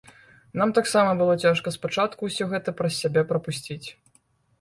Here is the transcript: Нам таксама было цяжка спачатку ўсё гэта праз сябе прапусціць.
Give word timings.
Нам 0.59 0.69
таксама 0.77 1.11
было 1.19 1.35
цяжка 1.43 1.73
спачатку 1.75 2.21
ўсё 2.29 2.47
гэта 2.55 2.73
праз 2.79 2.95
сябе 3.03 3.21
прапусціць. 3.33 3.87